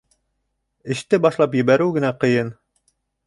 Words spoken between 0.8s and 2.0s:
Эште башлап ебәреү